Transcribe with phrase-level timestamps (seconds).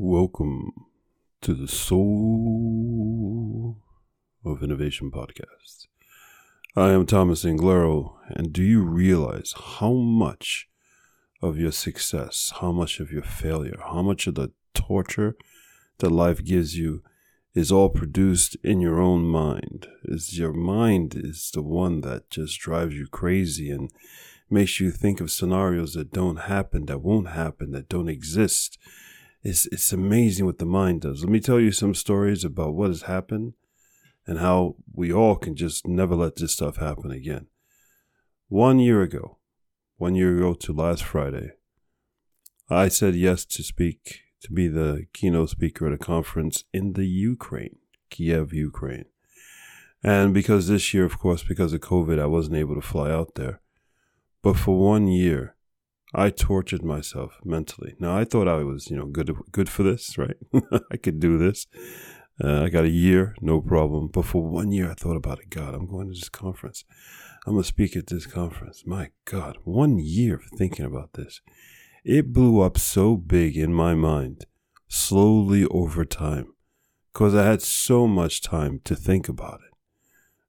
[0.00, 0.70] Welcome
[1.40, 2.06] to the Soul
[4.44, 5.88] of Innovation podcast.
[6.76, 10.68] I am Thomas Anglero, and do you realize how much
[11.42, 15.34] of your success, how much of your failure, how much of the torture
[15.98, 17.02] that life gives you
[17.52, 19.88] is all produced in your own mind?
[20.04, 23.90] Is your mind is the one that just drives you crazy and
[24.48, 28.78] makes you think of scenarios that don't happen, that won't happen, that don't exist
[29.42, 31.22] it's it's amazing what the mind does.
[31.22, 33.54] Let me tell you some stories about what has happened
[34.26, 37.46] and how we all can just never let this stuff happen again.
[38.48, 39.38] One year ago,
[39.96, 41.52] one year ago to last Friday,
[42.68, 47.06] I said yes to speak to be the keynote speaker at a conference in the
[47.06, 47.76] Ukraine,
[48.10, 49.06] Kiev, Ukraine.
[50.02, 53.34] And because this year, of course, because of COVID, I wasn't able to fly out
[53.34, 53.60] there.
[54.42, 55.56] But for one year,
[56.14, 57.94] I tortured myself mentally.
[57.98, 60.36] Now I thought I was, you know, good good for this, right?
[60.92, 61.66] I could do this.
[62.42, 64.08] Uh, I got a year, no problem.
[64.12, 65.50] But for one year, I thought about it.
[65.50, 66.84] God, I'm going to this conference.
[67.46, 68.84] I'm gonna speak at this conference.
[68.86, 71.40] My God, one year of thinking about this.
[72.04, 74.46] It blew up so big in my mind,
[74.86, 76.52] slowly over time,
[77.12, 79.74] because I had so much time to think about it,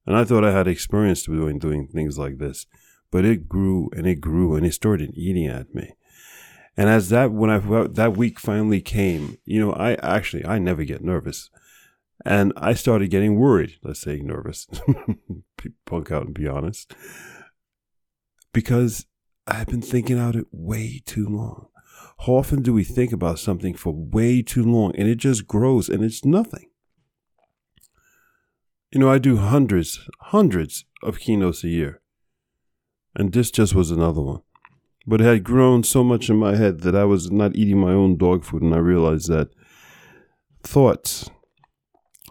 [0.06, 2.66] and I thought I had experience doing doing things like this
[3.12, 5.94] but it grew and it grew and it started eating at me.
[6.78, 10.84] And as that when I that week finally came, you know, I actually I never
[10.86, 11.50] get nervous,
[12.26, 13.76] and I started getting worried.
[13.84, 14.68] Let's say nervous,
[15.86, 16.94] punk out and be honest,
[18.54, 19.06] because
[19.46, 21.68] I've been thinking out it way too long.
[22.26, 25.90] How often do we think about something for way too long and it just grows
[25.90, 26.70] and it's nothing?
[28.92, 32.02] You know, I do hundreds, hundreds of keynotes a year.
[33.20, 34.42] And this just was another one.
[35.06, 37.92] But it had grown so much in my head that I was not eating my
[37.92, 39.50] own dog food, and I realized that
[40.64, 41.30] thoughts,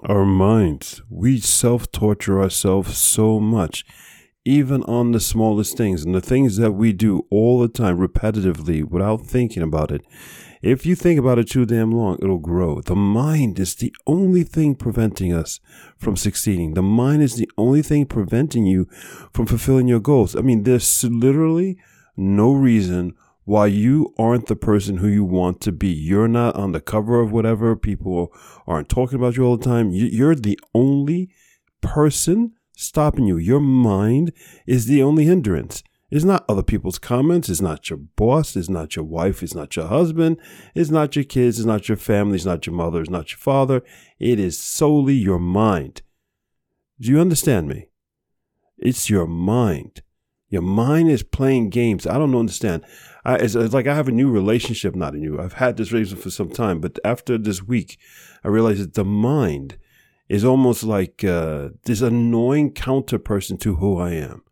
[0.04, 3.84] our minds, we self torture ourselves so much,
[4.46, 6.06] even on the smallest things.
[6.06, 10.00] And the things that we do all the time, repetitively, without thinking about it,
[10.62, 12.80] if you think about it too damn long, it'll grow.
[12.80, 15.60] The mind is the only thing preventing us
[15.96, 16.74] from succeeding.
[16.74, 18.86] The mind is the only thing preventing you
[19.32, 20.34] from fulfilling your goals.
[20.34, 21.78] I mean, there's literally
[22.16, 23.14] no reason
[23.44, 25.88] why you aren't the person who you want to be.
[25.88, 27.74] You're not on the cover of whatever.
[27.76, 28.30] People
[28.66, 29.90] aren't talking about you all the time.
[29.90, 31.30] You're the only
[31.80, 33.38] person stopping you.
[33.38, 34.32] Your mind
[34.66, 35.82] is the only hindrance.
[36.10, 37.50] It's not other people's comments.
[37.50, 38.56] It's not your boss.
[38.56, 39.42] It's not your wife.
[39.42, 40.40] It's not your husband.
[40.74, 41.58] It's not your kids.
[41.58, 42.36] It's not your family.
[42.36, 43.00] It's not your mother.
[43.00, 43.82] It's not your father.
[44.18, 46.00] It is solely your mind.
[46.98, 47.90] Do you understand me?
[48.78, 50.02] It's your mind.
[50.48, 52.06] Your mind is playing games.
[52.06, 52.84] I don't understand.
[53.24, 55.38] I, it's, it's, like I have a new relationship, not a new.
[55.38, 57.98] I've had this relationship for some time, but after this week,
[58.42, 59.76] I realized that the mind
[60.26, 64.42] is almost like uh, this annoying counter person to who I am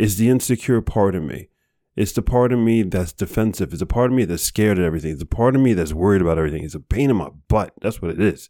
[0.00, 1.50] is the insecure part of me.
[1.94, 3.70] It's the part of me that's defensive.
[3.74, 5.12] It's a part of me that's scared of everything.
[5.12, 6.64] It's a part of me that's worried about everything.
[6.64, 7.74] It's a pain in my butt.
[7.82, 8.48] That's what it is.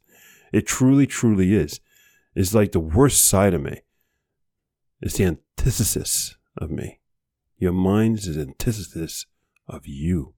[0.53, 1.81] It truly, truly is.
[2.37, 3.81] It's like the worst side of me.
[5.01, 7.01] It's the antithesis of me.
[7.59, 9.27] Your mind is the antithesis
[9.67, 10.35] of you.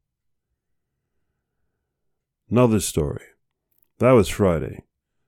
[2.50, 3.24] Another story.
[3.98, 4.84] That was Friday.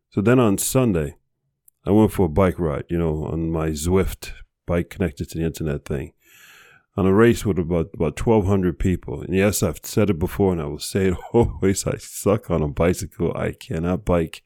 [0.08, 1.16] So then on Sunday,
[1.84, 4.32] I went for a bike ride, you know, on my Zwift
[4.66, 6.12] bike connected to the internet thing.
[6.96, 10.62] On a race with about about 1200 people and yes i've said it before and
[10.62, 13.36] i will say it always i suck on a bicycle.
[13.36, 14.42] I cannot bike.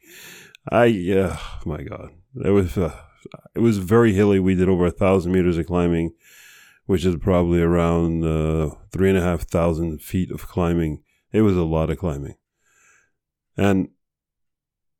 [0.70, 2.10] I yeah oh my god.
[2.42, 2.96] It was uh,
[3.54, 4.38] it was very hilly.
[4.38, 6.14] We did over a thousand meters of climbing
[6.88, 11.02] which is probably around uh, three and a half thousand feet of climbing.
[11.32, 12.36] It was a lot of climbing.
[13.58, 13.90] And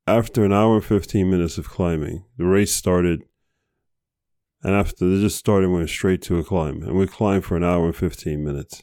[0.06, 3.24] after an hour and 15 minutes of climbing the race started
[4.62, 6.82] and after they just started, went straight to a climb.
[6.82, 8.82] And we climbed for an hour and 15 minutes.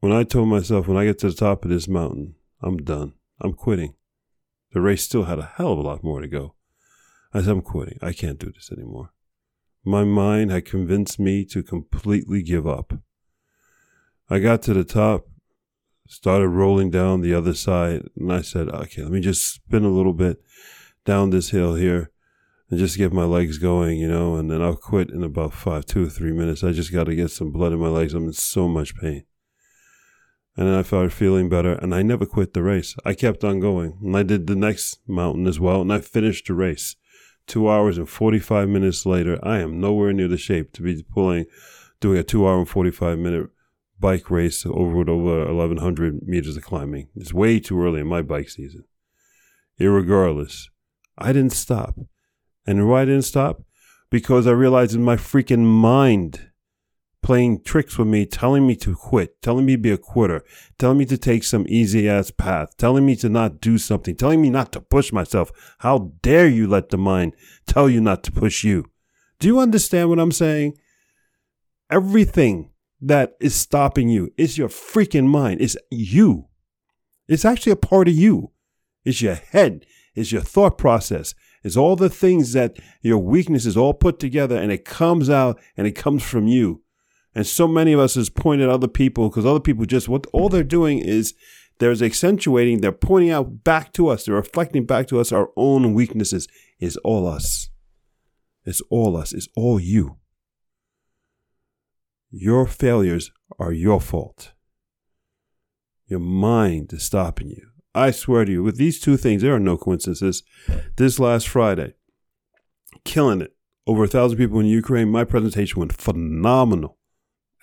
[0.00, 3.14] When I told myself, when I get to the top of this mountain, I'm done.
[3.40, 3.94] I'm quitting.
[4.72, 6.54] The race still had a hell of a lot more to go.
[7.32, 7.98] I said, I'm quitting.
[8.00, 9.10] I can't do this anymore.
[9.84, 12.94] My mind had convinced me to completely give up.
[14.30, 15.26] I got to the top,
[16.08, 19.90] started rolling down the other side, and I said, okay, let me just spin a
[19.90, 20.38] little bit
[21.04, 22.10] down this hill here
[22.70, 25.86] and just get my legs going, you know, and then I'll quit in about five,
[25.86, 26.64] two or three minutes.
[26.64, 28.14] I just got to get some blood in my legs.
[28.14, 29.24] I'm in so much pain.
[30.56, 32.94] And then I started feeling better, and I never quit the race.
[33.04, 36.46] I kept on going, and I did the next mountain as well, and I finished
[36.46, 36.96] the race.
[37.46, 41.46] Two hours and 45 minutes later, I am nowhere near the shape to be pulling,
[42.00, 43.50] doing a two hour and 45 minute
[44.00, 47.08] bike race over over 1100 meters of climbing.
[47.14, 48.84] It's way too early in my bike season.
[49.78, 50.68] Irregardless,
[51.18, 51.96] I didn't stop.
[52.66, 53.62] And why I didn't stop?
[54.10, 56.50] Because I realized in my freaking mind
[57.22, 60.42] playing tricks with me, telling me to quit, telling me to be a quitter,
[60.78, 64.42] telling me to take some easy ass path, telling me to not do something, telling
[64.42, 65.50] me not to push myself.
[65.78, 67.34] How dare you let the mind
[67.66, 68.84] tell you not to push you?
[69.38, 70.76] Do you understand what I'm saying?
[71.90, 72.70] Everything
[73.00, 75.62] that is stopping you is your freaking mind.
[75.62, 76.48] It's you.
[77.26, 78.52] It's actually a part of you.
[79.04, 79.86] It's your head.
[80.14, 81.34] It's your thought process.
[81.64, 85.86] It's all the things that your weaknesses all put together and it comes out and
[85.86, 86.82] it comes from you.
[87.34, 90.48] And so many of us has pointed other people because other people just what all
[90.48, 91.34] they're doing is
[91.78, 95.94] there's accentuating, they're pointing out back to us, they're reflecting back to us our own
[95.94, 96.46] weaknesses.
[96.78, 97.70] It's all us.
[98.64, 99.32] It's all us.
[99.32, 100.18] It's all you.
[102.30, 104.52] Your failures are your fault.
[106.06, 107.73] Your mind is stopping you.
[107.94, 110.42] I swear to you, with these two things, there are no coincidences.
[110.96, 111.94] This last Friday,
[113.04, 113.54] killing it.
[113.86, 115.10] Over a thousand people in Ukraine.
[115.10, 116.96] My presentation went phenomenal.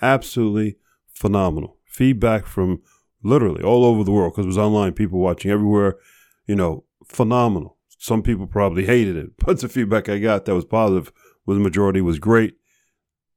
[0.02, 0.78] Absolutely
[1.12, 1.78] phenomenal.
[1.86, 2.82] Feedback from
[3.24, 5.98] literally all over the world because it was online, people watching everywhere.
[6.46, 7.78] You know, phenomenal.
[7.98, 11.12] Some people probably hated it, but the feedback I got that was positive
[11.46, 12.56] was the majority was great.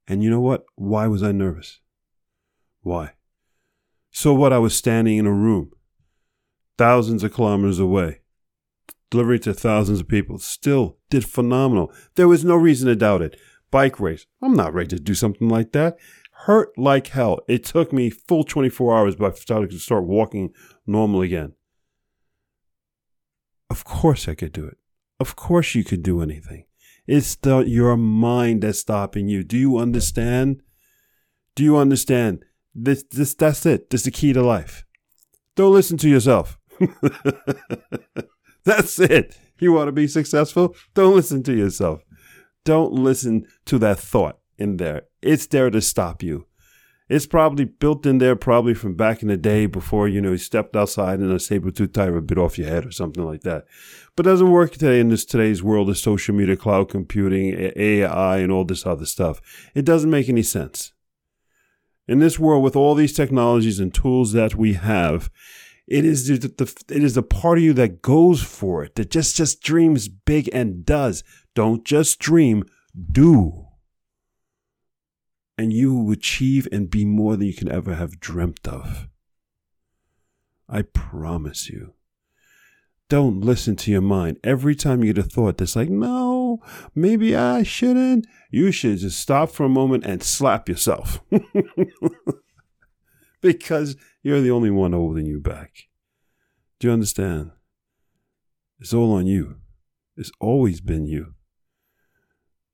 [0.07, 0.65] And you know what?
[0.75, 1.81] Why was I nervous?
[2.83, 3.13] Why?
[4.11, 4.53] So what?
[4.53, 5.71] I was standing in a room
[6.77, 8.21] thousands of kilometers away,
[9.11, 10.39] delivering to thousands of people.
[10.39, 11.93] Still did phenomenal.
[12.15, 13.39] There was no reason to doubt it.
[13.71, 14.27] Bike race.
[14.43, 15.97] I'm not ready to do something like that.
[16.47, 17.41] Hurt like hell.
[17.49, 20.53] It took me full 24 hours but I started to start walking
[20.87, 21.55] normal again.
[23.71, 24.77] Of course I could do it.
[25.19, 26.67] Of course you could do anything.
[27.07, 29.43] It's the, your mind that's stopping you.
[29.43, 30.63] Do you understand?
[31.55, 32.45] Do you understand?
[32.75, 33.91] This, this, that's it.
[33.91, 34.85] This is the key to life.
[35.55, 36.59] Don't listen to yourself.
[38.65, 39.39] That's it.
[39.59, 40.75] You want to be successful?
[40.95, 42.03] Don't listen to yourself.
[42.65, 45.03] Don't listen to that thought in there.
[45.23, 46.47] It's there to stop you.
[47.07, 50.39] It's probably built in there, probably from back in the day before you know you
[50.39, 53.67] stepped outside and a saber tooth tiger bit off your head or something like that.
[54.17, 58.39] But it doesn't work today in this today's world of social media, cloud computing, AI,
[58.39, 59.43] and all this other stuff.
[59.75, 60.95] It doesn't make any sense.
[62.09, 65.31] In this world, with all these technologies and tools that we have,
[65.87, 69.11] it is the, the, it is the part of you that goes for it, that
[69.11, 71.23] just just dreams big and does.
[71.55, 72.65] Don't just dream,
[73.13, 73.67] do.
[75.57, 79.09] And you will achieve and be more than you can ever have dreamt of.
[80.69, 81.93] I promise you.
[83.11, 84.39] Don't listen to your mind.
[84.43, 86.61] Every time you get a thought that's like, no,
[86.95, 91.21] maybe I shouldn't, you should just stop for a moment and slap yourself.
[93.45, 95.85] because you're the only one holding you back.
[96.81, 97.51] Do you understand?
[98.81, 99.57] It's all on you.
[100.17, 101.35] It's always been you.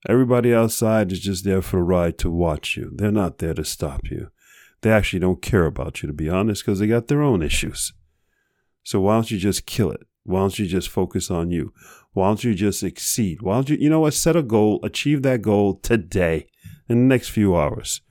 [0.08, 2.92] Everybody outside is just there for a ride to watch you.
[2.94, 4.30] They're not there to stop you.
[4.82, 7.92] They actually don't care about you, to be honest, because they got their own issues.
[8.84, 10.06] So why don't you just kill it?
[10.22, 11.74] Why don't you just focus on you?
[12.12, 13.42] Why don't you just exceed?
[13.42, 16.46] Why don't you, you know what, set a goal, achieve that goal today
[16.88, 18.02] in the next few hours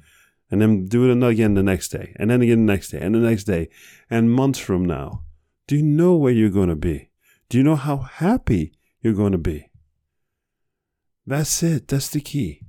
[0.52, 3.16] and then do it again the next day, and then again the next day, and
[3.16, 3.70] the next day,
[4.10, 5.24] and months from now,
[5.68, 7.12] do you know where you're going to be?
[7.50, 9.70] Do you know how happy you're going to be?
[11.26, 11.88] That's it.
[11.88, 12.64] That's the key.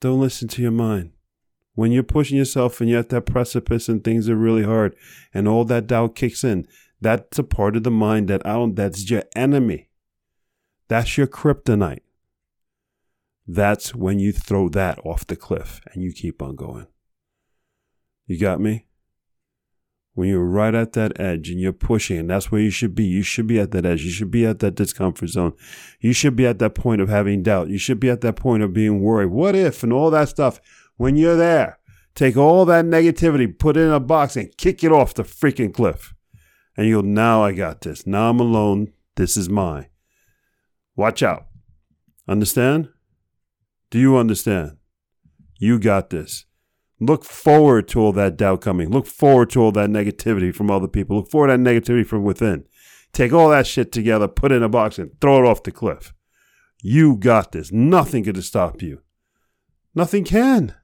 [0.00, 1.12] Don't listen to your mind.
[1.74, 4.96] When you're pushing yourself and you're at that precipice and things are really hard
[5.32, 6.66] and all that doubt kicks in,
[7.00, 9.88] that's a part of the mind that I don't, that's your enemy.
[10.88, 12.02] That's your kryptonite
[13.54, 16.86] that's when you throw that off the cliff and you keep on going.
[18.26, 18.86] You got me?
[20.14, 23.04] When you're right at that edge and you're pushing, and that's where you should be.
[23.04, 24.04] You should be at that edge.
[24.04, 25.54] You should be at that discomfort zone.
[26.00, 27.68] You should be at that point of having doubt.
[27.68, 29.30] You should be at that point of being worried.
[29.30, 30.60] What if and all that stuff.
[30.96, 31.78] When you're there,
[32.14, 35.72] take all that negativity, put it in a box, and kick it off the freaking
[35.72, 36.14] cliff.
[36.76, 38.06] And you go, now I got this.
[38.06, 38.92] Now I'm alone.
[39.16, 39.86] This is mine.
[40.94, 41.46] Watch out.
[42.28, 42.90] Understand?
[43.92, 44.78] Do you understand?
[45.58, 46.46] You got this.
[46.98, 48.88] Look forward to all that doubt coming.
[48.88, 51.18] Look forward to all that negativity from other people.
[51.18, 52.64] Look forward to that negativity from within.
[53.12, 55.72] Take all that shit together, put it in a box, and throw it off the
[55.72, 56.14] cliff.
[56.82, 57.70] You got this.
[57.70, 59.02] Nothing could stop you.
[59.94, 60.74] Nothing can.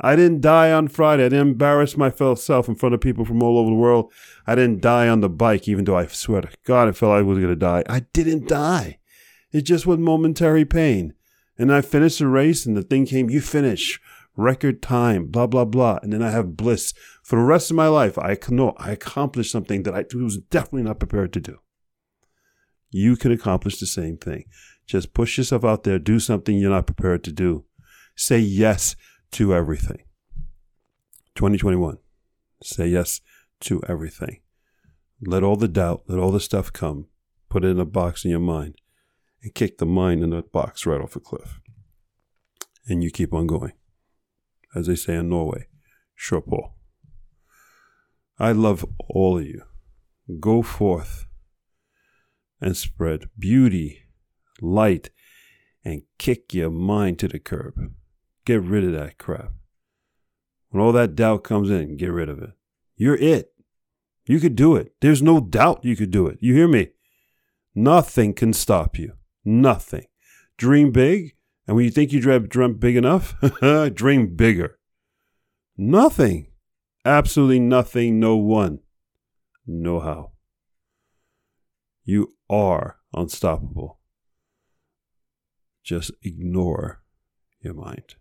[0.00, 1.26] I didn't die on Friday.
[1.26, 4.10] I didn't embarrass myself in front of people from all over the world.
[4.46, 7.20] I didn't die on the bike, even though I swear to God, I felt I
[7.20, 7.84] was going to die.
[7.86, 8.98] I didn't die.
[9.52, 11.12] It just was momentary pain.
[11.58, 14.00] And I finished the race, and the thing came, you finish.
[14.36, 16.00] record time, blah, blah, blah.
[16.02, 16.92] And then I have bliss
[17.22, 18.18] for the rest of my life.
[18.18, 21.58] I know I accomplished something that I was definitely not prepared to do.
[22.90, 24.46] You can accomplish the same thing.
[24.86, 27.64] Just push yourself out there, do something you're not prepared to do.
[28.16, 28.96] Say yes
[29.32, 30.02] to everything.
[31.36, 31.98] 2021.
[32.62, 33.20] Say yes
[33.60, 34.40] to everything.
[35.20, 37.06] Let all the doubt, let all the stuff come.
[37.48, 38.74] Put it in a box in your mind
[39.44, 41.60] and kick the mind in that box right off a cliff.
[42.88, 43.74] And you keep on going.
[44.74, 45.68] As they say in Norway,
[46.14, 46.42] Sure
[48.38, 49.62] I love all of you.
[50.40, 51.26] Go forth
[52.60, 54.04] and spread beauty,
[54.60, 55.10] light,
[55.84, 57.74] and kick your mind to the curb.
[58.46, 59.52] Get rid of that crap.
[60.70, 62.50] When all that doubt comes in, get rid of it.
[62.96, 63.52] You're it.
[64.24, 64.94] You could do it.
[65.00, 66.38] There's no doubt you could do it.
[66.40, 66.88] You hear me?
[67.74, 69.12] Nothing can stop you.
[69.44, 70.06] Nothing.
[70.56, 71.34] Dream big,
[71.66, 73.34] and when you think you dreamt big enough,
[73.94, 74.78] dream bigger.
[75.76, 76.48] Nothing.
[77.04, 78.78] Absolutely nothing, no one,
[79.66, 80.32] no how.
[82.04, 83.98] You are unstoppable.
[85.82, 87.02] Just ignore
[87.60, 88.14] your mind.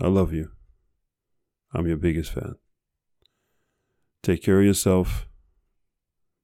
[0.00, 0.52] I love you.
[1.74, 2.54] I'm your biggest fan.
[4.22, 5.26] Take care of yourself.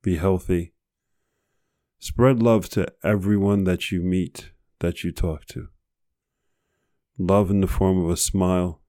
[0.03, 0.75] Be healthy.
[2.03, 5.69] Spread love to everyone that you meet, that you talk to.
[7.17, 8.81] Love in the form of a smile.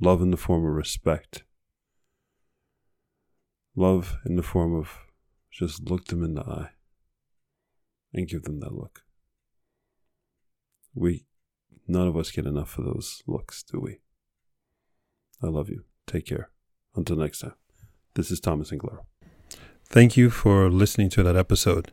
[0.00, 1.44] Love in the form of respect.
[3.76, 4.98] Love in the form of
[5.52, 6.70] just look them in the eye
[8.12, 9.02] and give them that look.
[10.96, 11.24] We,
[11.86, 14.00] none of us get enough of those looks, do we?
[15.40, 15.84] I love you.
[16.08, 16.50] Take care.
[16.96, 17.54] Until next time.
[18.14, 19.04] This is Thomas Anglero.
[19.84, 21.92] Thank you for listening to that episode.